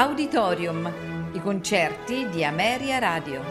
Auditorium, 0.00 1.30
i 1.32 1.40
concerti 1.40 2.28
di 2.28 2.44
Ameria 2.44 3.00
Radio. 3.00 3.42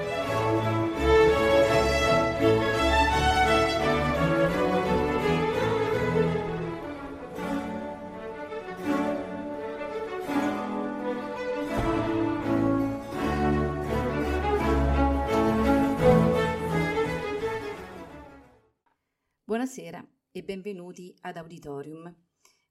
Buonasera 19.44 20.02
e 20.32 20.44
benvenuti 20.44 21.14
ad 21.24 21.36
Auditorium. 21.36 22.16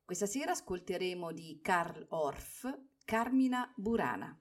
Questa 0.02 0.24
sera 0.24 0.52
ascolteremo 0.52 1.30
di 1.32 1.60
Karl 1.60 2.06
Orff 2.08 2.64
Carmina 3.06 3.72
Burana. 3.76 4.36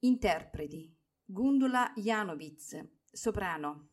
Interpreti 0.00 0.92
Gundula 1.24 1.92
Janowitz, 1.94 2.76
soprano, 3.12 3.90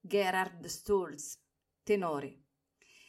Gerhard 0.00 0.66
Stolz, 0.66 1.38
tenore, 1.84 2.46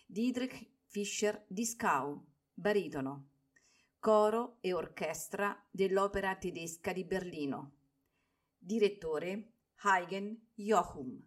Dietrich 0.06 0.70
Fischer 0.86 1.46
Dieskau, 1.48 2.24
baritono, 2.54 3.30
coro 3.98 4.58
e 4.62 4.72
orchestra 4.72 5.60
dell'Opera 5.72 6.36
tedesca 6.36 6.94
di 6.94 7.04
Berlino. 7.04 7.78
Direttore 8.60 9.54
Heigen 9.82 10.52
Jochum. 10.54 11.20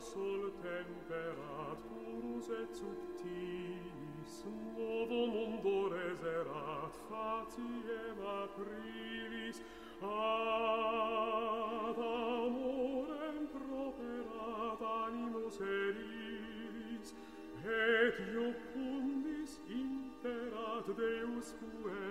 sol 0.00 0.50
temperaturus 0.62 2.46
et 2.48 2.72
subtilis, 2.74 4.34
novo 4.76 5.26
mundo 5.28 5.74
reserat 5.92 6.94
faciem 7.08 8.18
aprilis, 8.40 9.58
ad 10.00 11.98
amorem 12.00 13.40
properat 13.52 14.80
animus 15.04 15.56
erilis, 15.60 17.08
et 17.60 18.16
iocundis 18.32 19.52
interat 19.68 20.86
Deus 20.96 21.48
puer, 21.60 22.09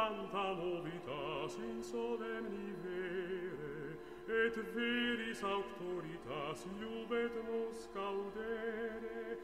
quanta 0.00 0.54
novitas 0.54 1.52
in 1.58 1.82
solemni 1.82 2.72
vere, 2.82 3.98
et 4.26 4.56
veris 4.74 5.42
auctoritas 5.42 6.58
iubet 6.80 7.34
nos 7.44 7.78
caudere, 7.92 9.36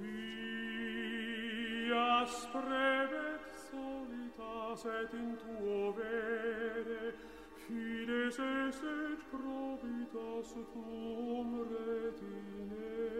via 0.00 0.66
prevet 2.52 3.44
solitas 3.70 4.80
et 4.98 5.12
in 5.14 5.30
tuo 5.44 5.92
vere, 5.92 7.04
fides 7.68 8.38
est 8.38 8.82
et 8.82 9.20
probitas 9.30 10.48
tuum 10.72 11.48
retinere. 11.70 13.10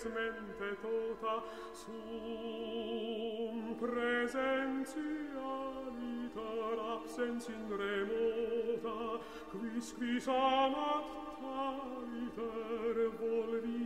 ex 0.00 0.06
mente 0.14 0.68
tota 0.82 1.42
sum 1.74 3.56
presentia 3.80 5.52
liter 5.96 6.78
absens 6.94 7.48
in 7.48 7.64
remota 7.82 9.20
quis 9.52 9.88
quis 9.98 10.26
amat 10.28 11.06
tariter 11.42 12.96
volvi 13.20 13.79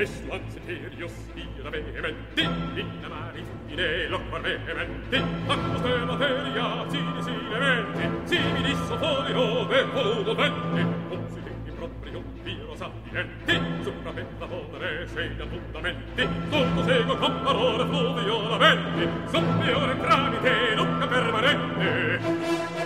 es 0.00 0.10
slanzeterius 0.24 1.12
ira 1.36 1.70
vehementi 1.70 2.42
in 2.80 3.04
amari 3.04 3.44
fine 3.66 4.08
loquar 4.08 4.40
vehementi 4.40 5.16
atmoste 5.46 5.90
materia 6.06 6.86
sine 6.88 7.22
sine 7.22 7.58
venti 7.58 8.08
simili 8.24 8.74
soforio 8.88 9.66
ve 9.68 9.84
voluto 9.92 10.34
venti 10.34 10.80
obsidini 11.10 11.70
proprio 11.76 12.22
viro 12.42 12.74
sapienti 12.76 13.60
sopra 13.82 14.12
per 14.12 14.26
la 14.38 14.46
volere 14.46 15.06
segna 15.08 15.44
da 15.44 15.50
fondamenti 15.50 16.28
tutto 16.48 16.82
seguo 16.84 17.16
con 17.16 17.42
parole 17.42 17.84
fluvio 17.84 18.48
la 18.48 18.56
venti 18.56 19.08
sommiore 19.30 20.00
tramite 20.00 20.74
nunca 20.76 21.06
permanente 21.06 22.79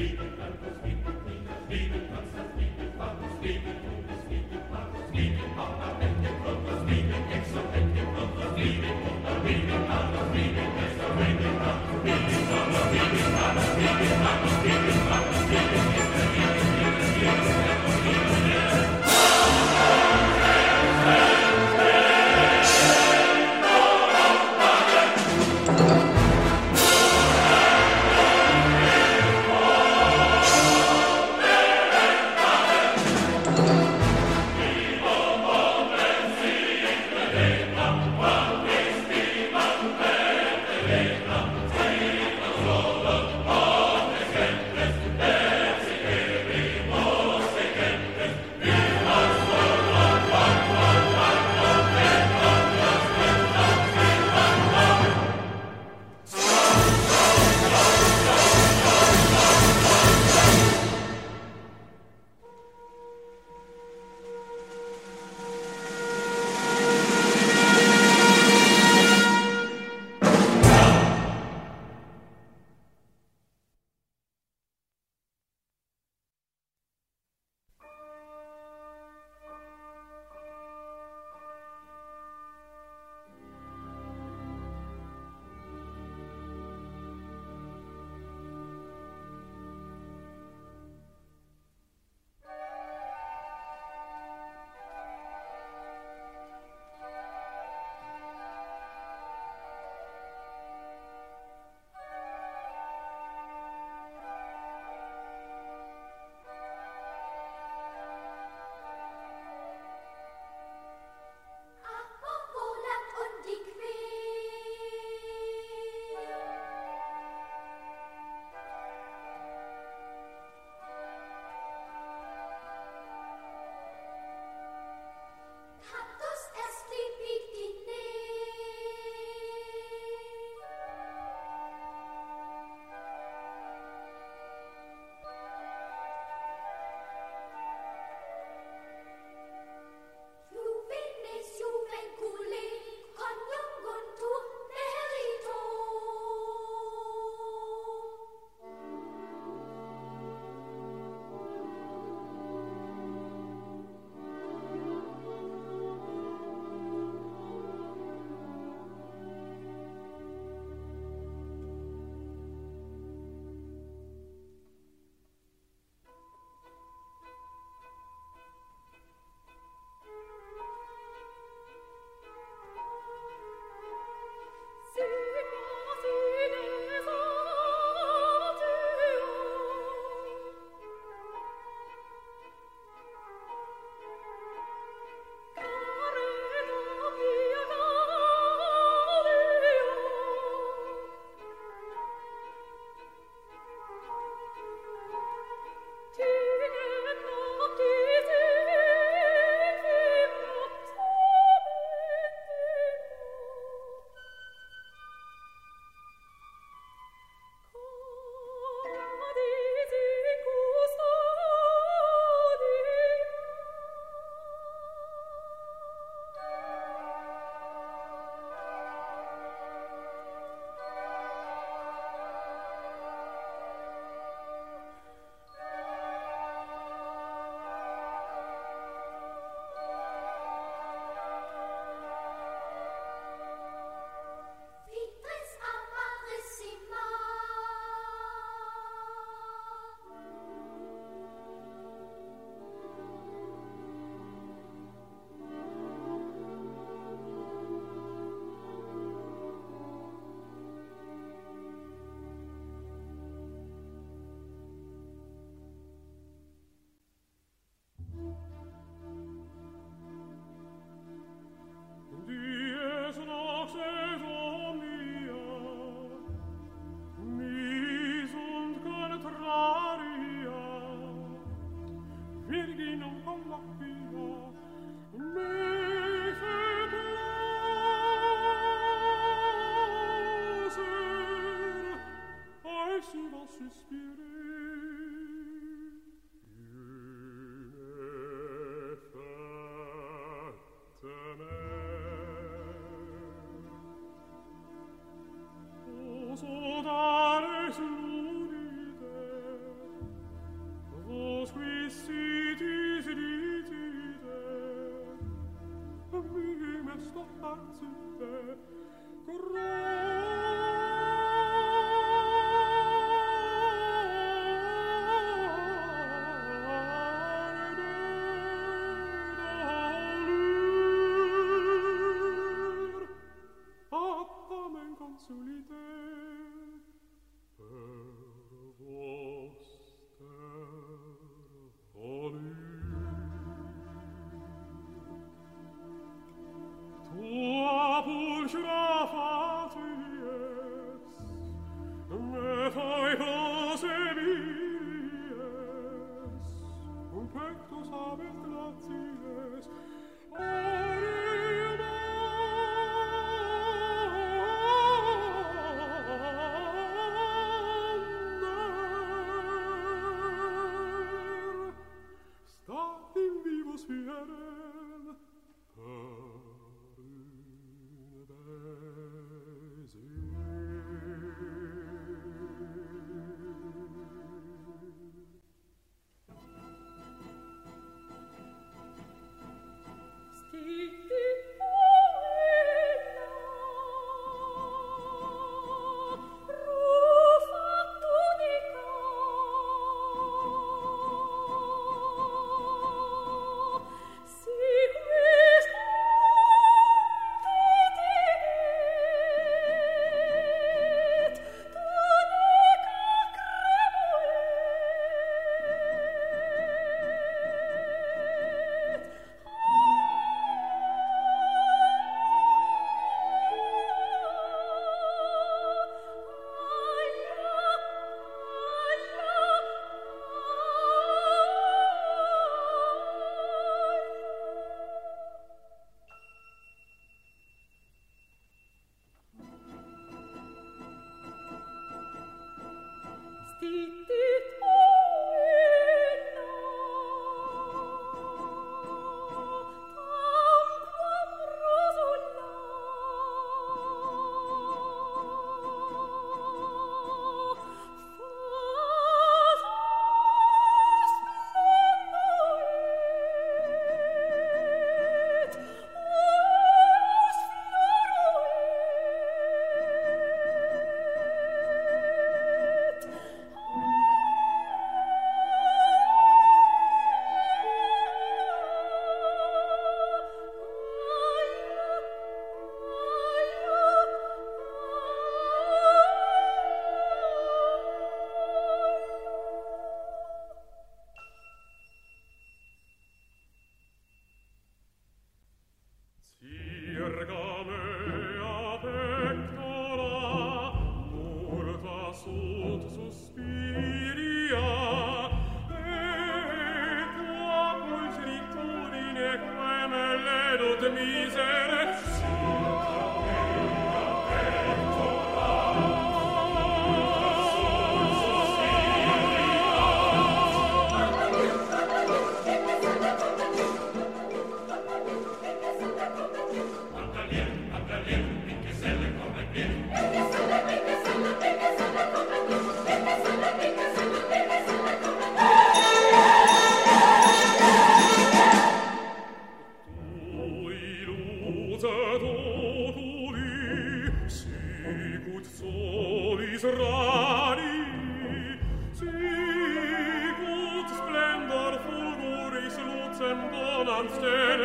Beat 0.00 0.29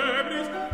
febres 0.05 0.64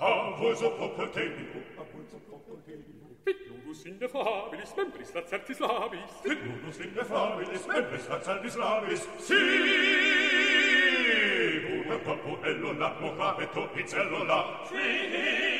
Abuso 0.00 0.70
popotemino, 0.70 1.62
abuso 1.76 2.18
popotemino. 2.28 3.06
Fit 3.24 3.36
nulus 3.46 3.84
indefabilis, 3.84 4.74
membris 4.74 5.12
lacertis 5.14 5.60
labis. 5.60 6.10
Fit 6.22 6.40
nulus 6.42 6.80
indefabilis, 6.80 7.66
membris 7.66 8.08
lacertis 8.08 8.56
labis. 8.56 9.08
Si! 9.18 9.34
Una 11.84 11.98
popo 11.98 12.42
ello 12.42 12.72
la, 12.72 12.96
mohabeto 13.00 13.68
icello 13.76 14.24
la. 14.24 14.64
Si! 14.64 15.59